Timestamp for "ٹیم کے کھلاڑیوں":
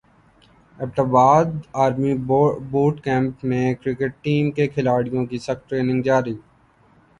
4.23-5.25